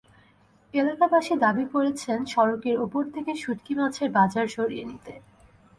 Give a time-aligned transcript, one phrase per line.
[0.73, 5.13] এলাকাবাসী দাবি করেছেন, সড়কের ওপর থেকে শুঁটকি মাছের বাজার সরিয়ে নিতে।